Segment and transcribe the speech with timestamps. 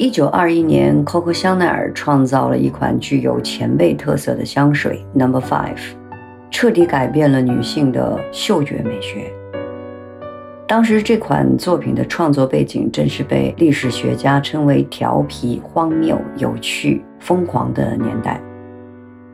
[0.00, 5.76] 一九二一年，Coco 香奈儿创造了一款具有前卫特色的香水 Number Five，
[6.50, 9.30] 彻底改变了女性的嗅觉美学。
[10.66, 18.40] 当时这款作品的创作背景正是被历史学家称为调皮、荒谬、有趣、疯狂的年代。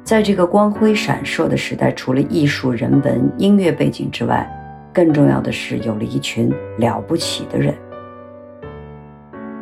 [0.03, 4.45] 在这个光辉闪烁的时代，除了艺术、人文、音乐背景之外，
[4.93, 7.73] 更重要的是有了一群了不起的人。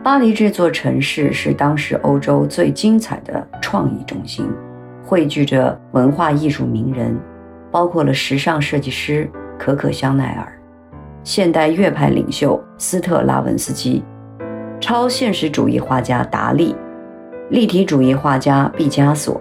[0.05, 4.47] 巴黎这座城市是当时欧洲最精彩的创意中心，
[5.03, 7.19] 汇聚着文化艺术名人，
[7.71, 9.27] 包括了时尚设计师
[9.59, 10.61] 可可香奈儿、
[11.23, 14.05] 现代乐派领袖斯特拉文斯基、
[14.79, 16.77] 超现实主义画家达利、
[17.49, 19.41] 立体主义画家毕加索、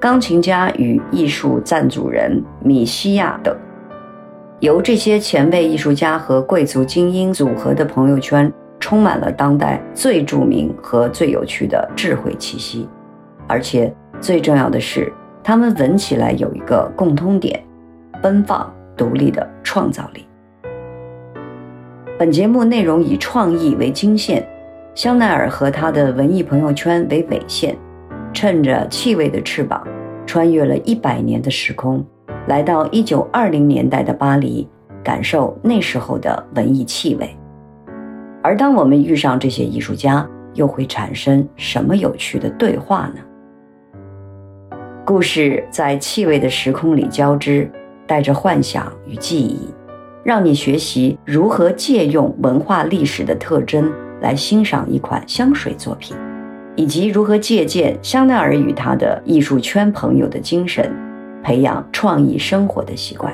[0.00, 3.54] 钢琴家与艺术赞助人米西亚等。
[4.60, 8.50] 由这些前辈艺术家和贵族精英组合的朋友圈。
[8.80, 12.88] 充满了当代最著名和最有趣的智慧气息，
[13.46, 15.12] 而且最重要的是，
[15.44, 17.62] 他们闻起来有一个共通点：
[18.22, 20.26] 奔放、独立的创造力。
[22.18, 24.46] 本节目内容以创意为经线，
[24.94, 27.76] 香奈儿和他的文艺朋友圈为纬线，
[28.32, 29.86] 趁着气味的翅膀，
[30.26, 32.04] 穿越了一百年的时空，
[32.46, 34.68] 来到一九二零年代的巴黎，
[35.02, 37.36] 感受那时候的文艺气味。
[38.42, 43.20] 而当我们遇上这些艺术家，又会产生什么有趣的对话呢？
[45.04, 47.70] 故事在气味的时空里交织，
[48.06, 49.68] 带着幻想与记忆，
[50.24, 56.16] 让你学习如何借用文化历史的特征来欣赏一款香水作品，
[56.76, 60.90] 以及如何借鉴香奈儿与他的艺术圈朋友的精神，
[61.42, 63.32] 培养创意生活的习惯。